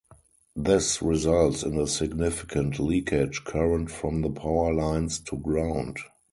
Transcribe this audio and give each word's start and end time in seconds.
This 0.55 0.99
results 0.99 1.61
in 1.61 1.79
a 1.79 1.85
significant 1.85 2.79
leakage 2.79 3.43
current 3.43 3.91
from 3.91 4.23
the 4.23 4.31
power 4.31 4.73
lines 4.73 5.19
to 5.19 5.37
ground. 5.37 5.99